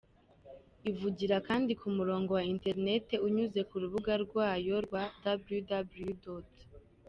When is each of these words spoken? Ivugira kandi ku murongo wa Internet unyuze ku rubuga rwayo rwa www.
Ivugira 0.91 1.35
kandi 1.47 1.71
ku 1.79 1.87
murongo 1.97 2.29
wa 2.37 2.43
Internet 2.53 3.05
unyuze 3.27 3.59
ku 3.69 3.75
rubuga 3.83 4.13
rwayo 4.25 4.75
rwa 4.85 5.03
www. 5.55 6.27